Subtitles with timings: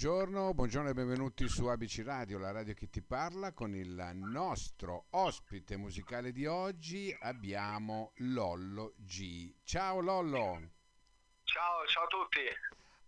[0.00, 3.52] buongiorno, buongiorno e benvenuti su ABC Radio, la radio che ti parla.
[3.52, 9.52] Con il nostro ospite musicale di oggi abbiamo Lollo G.
[9.64, 10.70] Ciao Lollo!
[11.42, 12.38] Ciao, ciao a tutti!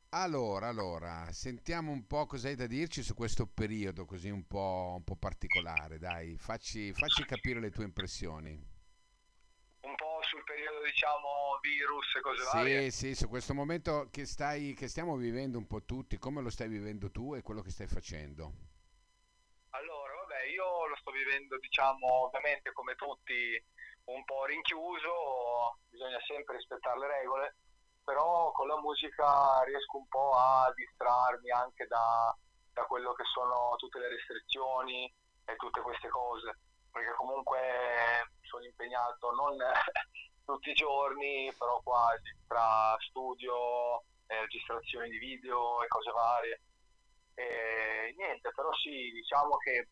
[0.08, 4.94] Allora, allora, sentiamo un po' cosa hai da dirci su questo periodo così un po',
[4.96, 8.60] un po particolare, dai, facci, facci capire le tue impressioni
[10.30, 12.90] sul periodo diciamo virus e cose sì, varie.
[12.90, 16.68] Sì, su questo momento che, stai, che stiamo vivendo un po' tutti, come lo stai
[16.68, 18.52] vivendo tu e quello che stai facendo?
[19.70, 23.60] Allora, vabbè, io lo sto vivendo diciamo ovviamente come tutti
[24.04, 27.56] un po' rinchiuso, bisogna sempre rispettare le regole,
[28.04, 32.34] però con la musica riesco un po' a distrarmi anche da,
[32.72, 35.12] da quello che sono tutte le restrizioni
[35.44, 36.58] e tutte queste cose,
[36.90, 37.58] perché comunque
[38.42, 39.56] sono impegnato non
[40.44, 46.60] tutti i giorni, però quasi, tra studio, eh, registrazioni di video e cose varie.
[47.34, 49.88] E niente, però sì, diciamo che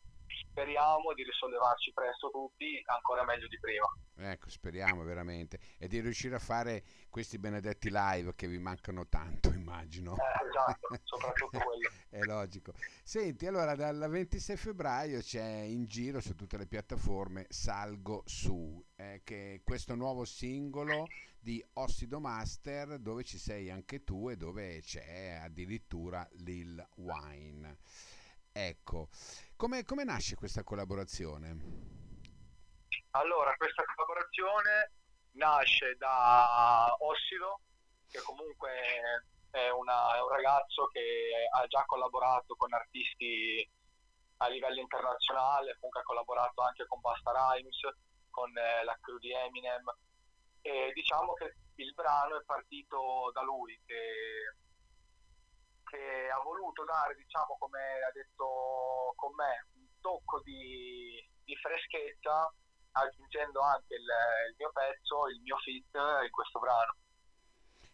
[0.59, 3.87] speriamo di risollevarci presto tutti, ancora meglio di prima.
[4.33, 5.61] Ecco, speriamo veramente.
[5.79, 10.17] E di riuscire a fare questi benedetti live che vi mancano tanto, immagino.
[10.17, 11.89] Eh, esatto, soprattutto quello.
[12.11, 12.73] È logico.
[13.05, 19.21] Senti, allora dal 26 febbraio c'è in giro su tutte le piattaforme Salgo Su, eh,
[19.23, 21.07] che è questo nuovo singolo
[21.39, 27.77] di Ossido Master dove ci sei anche tu e dove c'è addirittura Lil Wine.
[28.51, 29.09] Ecco,
[29.59, 31.51] come, come nasce questa collaborazione?
[33.11, 34.93] Allora, questa collaborazione
[35.33, 37.61] nasce da Ossido,
[38.09, 38.71] che comunque
[39.51, 43.69] è, una, è, un ragazzo che ha già collaborato con artisti
[44.37, 47.81] a livello internazionale, comunque ha collaborato anche con Basta Rhymes,
[48.31, 49.93] con eh, la crew di Eminem
[50.61, 54.55] e diciamo che il brano è partito da lui che,
[55.89, 62.53] che ha voluto dare, diciamo come ha detto con me, un tocco di, di freschezza
[62.93, 64.07] aggiungendo anche il,
[64.49, 66.97] il, mio pezzo, il mio fit in questo brano.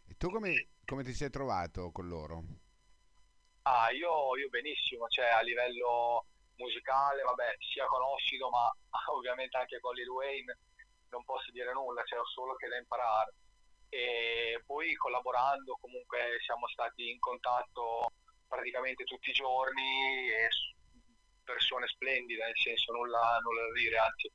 [0.08, 2.42] E tu come, come ti sei trovato con loro?
[3.62, 6.26] Ah, io, io, benissimo, cioè a livello
[6.56, 8.70] musicale, vabbè, sia con Oscido, ma
[9.14, 10.58] ovviamente anche con Lil Wayne
[11.08, 13.34] non posso dire nulla, c'è cioè solo che da imparare.
[13.94, 18.10] E poi collaborando comunque siamo stati in contatto
[18.48, 20.48] praticamente tutti i giorni e
[21.44, 24.30] persone splendide, nel senso nulla, nulla da dire, anzi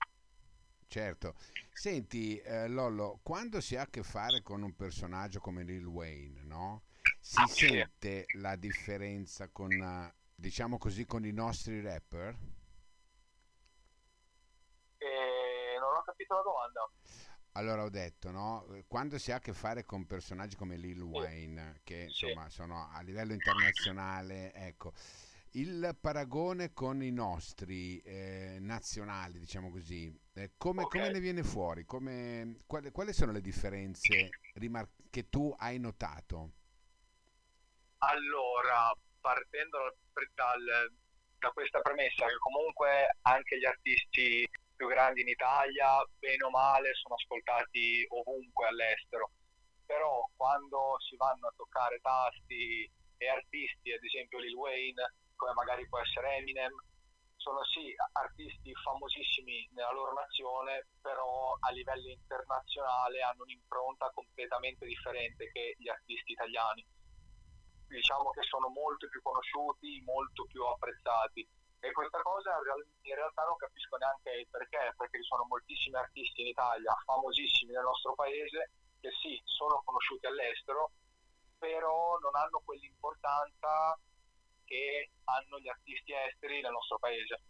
[0.88, 1.36] Certo.
[1.72, 6.41] Senti, eh, Lollo, quando si ha a che fare con un personaggio come Lil Wayne,
[6.44, 6.84] no?
[7.20, 9.70] Si sente la differenza con,
[10.34, 12.36] diciamo così, con i nostri rapper?
[14.97, 16.90] Eh, non ho capito la domanda.
[17.59, 18.66] Allora ho detto, no?
[18.88, 23.02] Quando si ha a che fare con personaggi come Lil Wayne, che insomma sono a
[23.02, 24.94] livello internazionale, ecco,
[25.52, 31.02] il paragone con i nostri eh, nazionali, diciamo così, eh, come, okay.
[31.02, 31.84] come, ne viene fuori?
[31.84, 36.52] Come, quali, quali, sono le differenze rimar- che tu hai notato?
[37.97, 39.97] Allora, partendo
[40.34, 40.94] dal,
[41.40, 46.94] da questa premessa, che comunque anche gli artisti più grandi in Italia, bene o male,
[46.94, 49.31] sono ascoltati ovunque all'estero,
[49.85, 55.03] però quando si vanno a toccare tasti e artisti, ad esempio Lil Wayne,
[55.35, 56.72] come magari può essere Eminem,
[57.35, 65.51] sono sì artisti famosissimi nella loro nazione, però a livello internazionale hanno un'impronta completamente differente
[65.51, 66.85] che gli artisti italiani.
[67.85, 71.44] Diciamo che sono molto più conosciuti, molto più apprezzati.
[71.81, 72.51] E questa cosa
[73.01, 77.72] in realtà non capisco neanche il perché, perché ci sono moltissimi artisti in Italia, famosissimi
[77.72, 80.91] nel nostro paese, che sì, sono conosciuti all'estero,
[81.57, 83.97] però non hanno quell'importanza
[84.66, 87.41] che hanno gli artisti esteri nel nostro paese.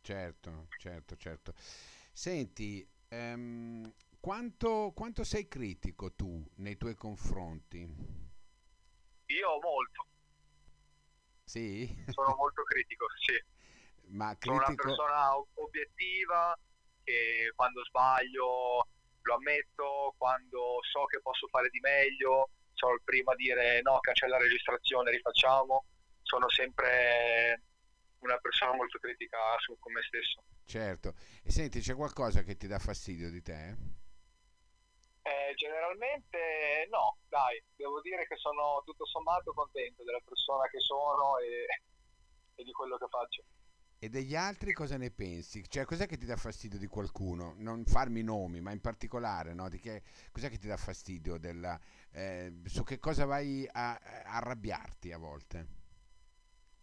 [0.00, 1.52] Certo, certo, certo.
[2.12, 7.80] Senti, ehm, quanto, quanto sei critico tu nei tuoi confronti?
[9.26, 10.06] Io molto.
[11.44, 12.04] Sì?
[12.10, 13.54] Sono molto critico, sì.
[14.08, 14.54] Ma critico...
[14.54, 16.58] Sono una persona obiettiva
[17.02, 18.88] che quando sbaglio
[19.20, 23.98] lo ammetto, quando so che posso fare di meglio, sono il primo a dire no,
[24.00, 25.84] cancella la registrazione, rifacciamo
[26.26, 27.62] sono sempre
[28.18, 30.42] una persona molto critica su con me stesso.
[30.64, 31.14] Certo.
[31.42, 33.76] E senti, c'è qualcosa che ti dà fastidio di te?
[35.22, 41.38] Eh, generalmente no, dai, devo dire che sono tutto sommato contento della persona che sono
[41.38, 41.66] e,
[42.56, 43.44] e di quello che faccio.
[44.06, 45.68] E degli altri cosa ne pensi?
[45.68, 47.54] Cioè, cos'è che ti dà fastidio di qualcuno?
[47.56, 49.68] Non farmi nomi, ma in particolare, no?
[49.68, 51.38] Di che, cos'è che ti dà fastidio?
[51.38, 51.76] Della,
[52.12, 55.66] eh, su che cosa vai a, a arrabbiarti a volte?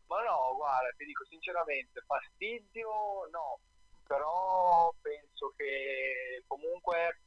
[0.05, 3.59] guarda, ti dico sinceramente, fastidio no,
[4.05, 7.21] però penso che comunque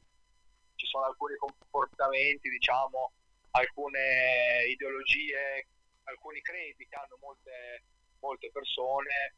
[0.75, 3.13] ci sono alcuni comportamenti, diciamo,
[3.49, 5.65] alcune ideologie,
[6.03, 7.83] alcuni credi che hanno molte,
[8.19, 9.33] molte persone,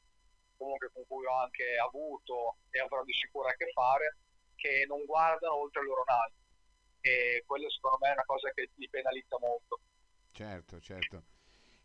[0.59, 4.17] comunque con cui ho anche avuto e avrò di sicuro a che fare,
[4.55, 6.35] che non guardano oltre il loro naso.
[6.99, 9.79] E quello secondo me è una cosa che li penalizza molto.
[10.31, 11.23] Certo, certo.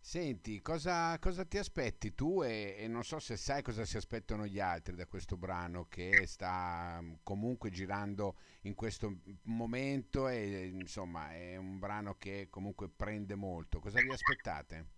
[0.06, 4.44] Senti, cosa, cosa ti aspetti tu e, e, non so se sai cosa si aspettano
[4.44, 11.32] gli altri da questo brano che sta mm, comunque girando in questo momento e insomma
[11.32, 13.80] è un brano che comunque prende molto.
[13.80, 14.93] Cosa vi aspettate?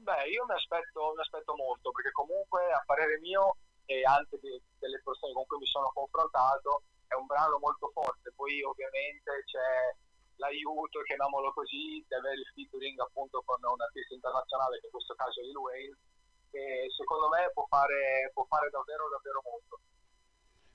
[0.00, 4.60] Beh, io mi aspetto, mi aspetto molto perché comunque a parere mio e anche di,
[4.78, 8.32] delle persone con cui mi sono confrontato è un brano molto forte.
[8.32, 9.94] Poi ovviamente c'è
[10.36, 15.14] l'aiuto, chiamiamolo così, di avere il featuring appunto con un artista internazionale, che in questo
[15.14, 15.96] caso è Lil Wayne,
[16.50, 19.80] che secondo me può fare, può fare davvero davvero molto.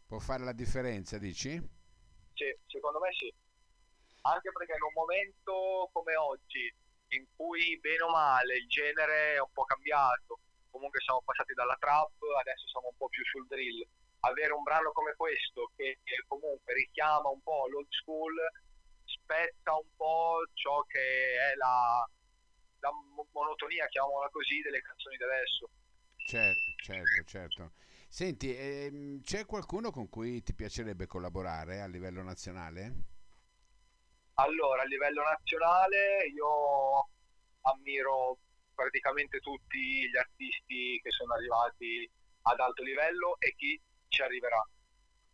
[0.05, 1.57] Può fare la differenza, dici?
[2.33, 3.33] Sì, secondo me sì.
[4.21, 6.73] Anche perché in un momento come oggi,
[7.15, 10.39] in cui bene o male il genere è un po' cambiato,
[10.69, 13.85] comunque siamo passati dalla trap, adesso siamo un po' più sul drill,
[14.21, 18.35] avere un brano come questo che comunque richiama un po' l'old school
[19.05, 22.07] spezza un po' ciò che è la,
[22.79, 22.91] la
[23.31, 25.69] monotonia, chiamiamola così, delle canzoni di adesso.
[26.27, 27.71] Certo, certo, certo.
[28.07, 32.93] Senti, ehm, c'è qualcuno con cui ti piacerebbe collaborare a livello nazionale?
[34.35, 37.07] Allora, a livello nazionale io
[37.61, 38.37] ammiro
[38.73, 42.09] praticamente tutti gli artisti che sono arrivati
[42.41, 43.79] ad alto livello e chi
[44.09, 44.61] ci arriverà.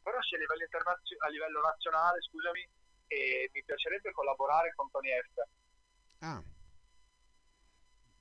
[0.04, 2.70] Però se a livello, internazio- a livello nazionale, scusami,
[3.08, 5.50] e mi piacerebbe collaborare con Tony F.
[6.20, 6.44] Ah,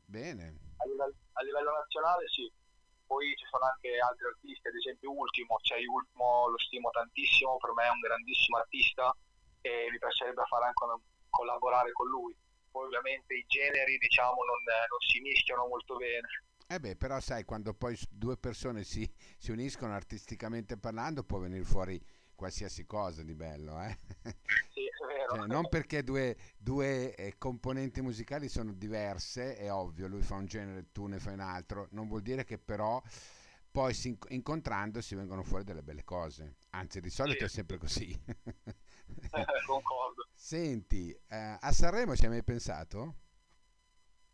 [0.07, 0.59] bene.
[0.79, 2.51] A livello, a livello, nazionale sì,
[3.07, 7.73] poi ci sono anche altri artisti, ad esempio Ultimo, cioè Ultimo lo stimo tantissimo, per
[7.75, 9.15] me è un grandissimo artista
[9.61, 12.35] e mi piacerebbe fare anche una, collaborare con lui.
[12.71, 16.29] Poi ovviamente i generi diciamo non, non si mischiano molto bene.
[16.69, 19.09] Eh beh, però sai, quando poi due persone si,
[19.39, 22.01] si uniscono artisticamente parlando può venire fuori
[22.37, 23.99] qualsiasi cosa di bello, eh?
[24.73, 25.35] Sì, è vero.
[25.35, 30.47] Cioè, non perché due, due eh, componenti musicali sono diverse, è ovvio, lui fa un
[30.47, 33.03] genere, tu ne fai un altro, non vuol dire che però
[33.71, 37.45] poi si, incontrandosi vengono fuori delle belle cose, anzi di solito sì.
[37.45, 38.25] è sempre così.
[39.67, 40.29] Concordo.
[40.35, 43.15] Senti, eh, a Sanremo ci hai mai pensato?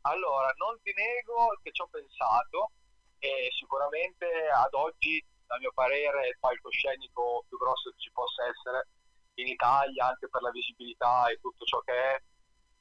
[0.02, 2.70] Allora, non ti nego che ci ho pensato
[3.18, 8.46] e sicuramente ad oggi a mio parere è il palcoscenico più grosso che ci possa
[8.46, 8.88] essere
[9.34, 12.22] in Italia anche per la visibilità e tutto ciò che è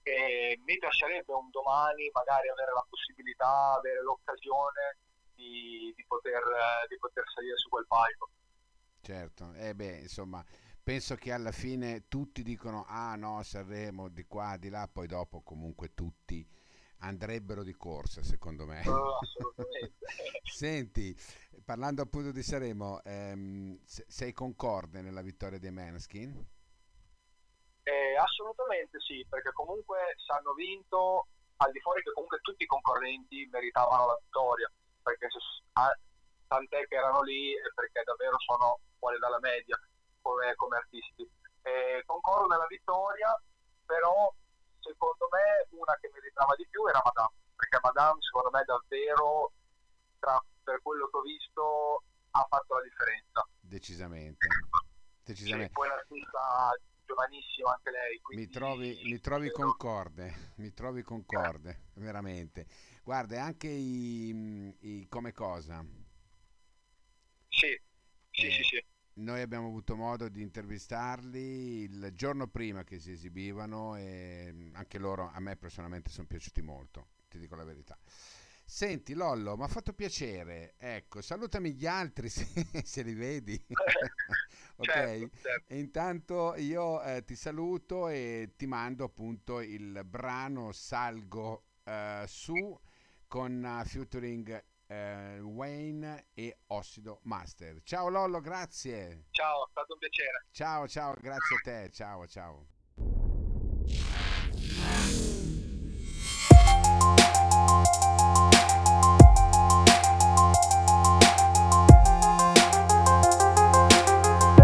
[0.08, 4.98] e mi piacerebbe un domani magari avere la possibilità, avere l'occasione
[5.34, 6.44] di, di, poter,
[6.88, 8.30] di poter salire su quel palco.
[9.02, 10.46] Certo, e eh beh, insomma,
[10.86, 15.42] penso che alla fine tutti dicono ah no, Sanremo di qua, di là, poi dopo
[15.42, 16.48] comunque tutti
[17.00, 18.88] andrebbero di corsa, secondo me.
[18.88, 20.06] Oh, assolutamente.
[20.44, 21.18] Senti,
[21.66, 26.30] parlando appunto di Sanremo, ehm, sei concorde nella vittoria dei Maneskin?
[27.82, 32.68] Eh, assolutamente sì, perché comunque se hanno vinto, al di fuori che comunque tutti i
[32.68, 35.40] concorrenti meritavano la vittoria, perché se,
[35.74, 35.98] ah,
[36.48, 39.80] tant'è che erano lì e perché davvero sono fuori dalla media
[40.26, 41.30] come, come artisti.
[41.62, 43.30] Eh, concordo nella vittoria,
[43.86, 44.34] però
[44.80, 49.54] secondo me una che meritava di più era Madame, perché Madame secondo me davvero
[50.18, 53.48] tra, per quello che ho visto ha fatto la differenza.
[53.60, 54.48] Decisamente.
[55.24, 55.68] Decisamente.
[55.68, 56.72] Sì, poi l'artista
[57.06, 58.20] giovanissima anche lei.
[58.36, 62.02] Mi trovi, mi trovi concorde, mi trovi concorde, eh.
[62.02, 62.66] veramente.
[63.04, 65.86] Guarda, anche i, i come cosa.
[67.48, 67.80] Sì,
[68.32, 68.86] sì, eh, sì, sì.
[69.18, 75.32] Noi abbiamo avuto modo di intervistarli il giorno prima che si esibivano e anche loro
[75.34, 77.98] a me personalmente sono piaciuti molto, ti dico la verità.
[78.66, 82.46] Senti Lollo, mi ha fatto piacere, ecco, salutami gli altri se,
[82.84, 83.54] se li vedi.
[84.78, 84.92] ok?
[84.92, 85.74] Certo, certo.
[85.76, 92.78] Intanto io eh, ti saluto e ti mando appunto il brano Salgo eh, su
[93.28, 97.82] con uh, featuring eh, Wayne e Ossido Master.
[97.84, 99.26] Ciao Lollo, grazie.
[99.32, 100.46] Ciao, è stato un piacere.
[100.52, 101.90] Ciao, ciao, grazie a te.
[101.92, 102.68] Ciao, ciao.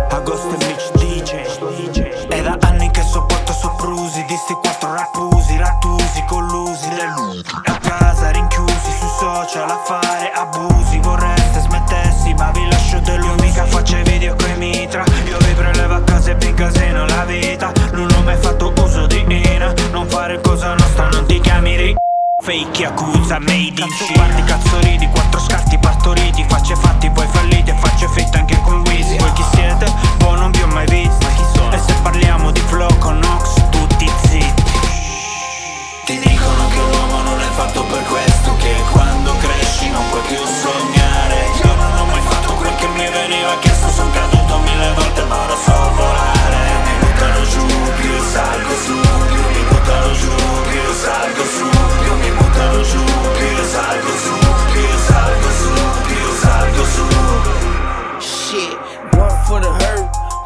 [0.09, 6.23] Agosto e Mitch DJ È da anni che sopporto soprusi Di sti quattro rappusi, rattusi,
[6.25, 9.69] collusi Le luci A casa rinchiusi sui social
[10.41, 15.03] abusi Vorreste smettessi ma vi lascio delusi Mica faccio i video coi mitra.
[15.25, 17.71] Io vi prelevo a casa e vi incasino la vita.
[17.93, 19.73] Non ho mai fatto uso di Ina.
[19.91, 21.95] Non fare cosa nostra non ti chiami ri
[22.43, 26.43] Fake accusa made in Cina Parti cazzo ridi, quattro scarti partoriti.
[26.47, 29.85] Facce fatti, poi voi fallite, facce fitte anche con Wisi Voi chi siete?
[30.17, 31.10] Boh non vi ho mai visto.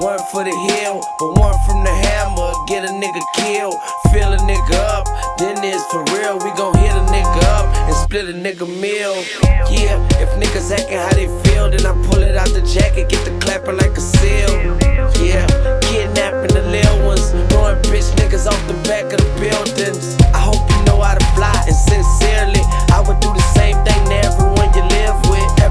[0.05, 3.73] One for the hill, but one from the hammer, get a nigga killed.
[4.13, 5.09] Fill a nigga up,
[5.39, 6.37] then it's for real.
[6.45, 9.17] We gon' hit a nigga up and split a nigga meal.
[9.65, 13.25] Yeah, if niggas acting how they feel, then I pull it out the jacket, get
[13.25, 14.77] the clapping like a seal.
[15.25, 15.49] Yeah,
[15.81, 20.13] kidnapping the little ones, throwing bitch niggas off the back of the buildings.
[20.37, 22.61] I hope you know how to fly, and sincerely,
[22.93, 25.64] I would do the same thing to everyone you live with.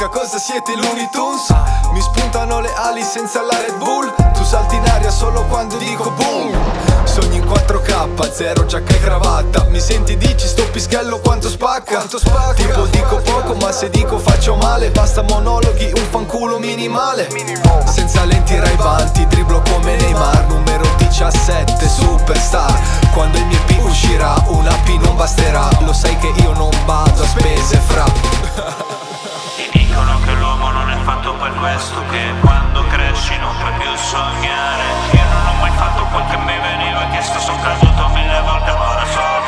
[0.00, 1.54] E cricca cosa siete i Looney Tunes?
[1.92, 4.10] Mi spuntano le ali senza la Red Bull.
[4.32, 6.56] Tu salti in aria solo quando dico boom.
[7.04, 9.64] Sogni in 4K, zero giacca e cravatta.
[9.64, 12.02] Mi senti dici sto pischello quanto spacca.
[12.54, 14.90] Tipo dico poco ma se dico faccio male.
[14.90, 17.28] Basta monologhi, un fanculo minimale.
[17.84, 20.46] Senza lenti raivanti, dribblo come Neymar.
[20.48, 22.80] Numero 17, superstar.
[23.12, 25.68] Quando il mio P uscirà, una P non basterà.
[25.80, 26.70] Lo sai che io non
[29.90, 34.84] dicono che l'uomo non è fatto per questo Che quando cresci non puoi più sognare.
[35.10, 39.04] Io non ho mai fatto quel che mi veniva chiesto Sono caduto mille volte ancora
[39.06, 39.39] solo